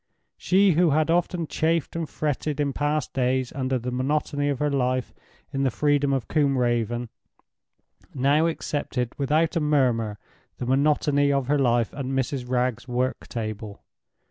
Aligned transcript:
She 0.35 0.71
who 0.71 0.89
had 0.89 1.11
often 1.11 1.45
chafed 1.45 1.95
and 1.95 2.09
fretted 2.09 2.59
in 2.59 2.73
past 2.73 3.13
days 3.13 3.53
under 3.53 3.77
the 3.77 3.91
monotony 3.91 4.49
of 4.49 4.57
her 4.57 4.71
life 4.71 5.13
in 5.53 5.61
the 5.61 5.69
freedom 5.69 6.11
of 6.11 6.27
Combe 6.27 6.57
Raven, 6.57 7.09
now 8.11 8.47
accepted 8.47 9.13
without 9.19 9.55
a 9.55 9.59
murmur 9.59 10.17
the 10.57 10.65
monotony 10.65 11.31
of 11.31 11.45
her 11.45 11.59
life 11.59 11.93
at 11.93 12.05
Mrs. 12.05 12.49
Wragge's 12.49 12.87
work 12.87 13.27
table. 13.27 13.83